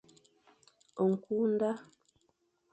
Ñkü 1.09 1.35
nda. 1.51 1.71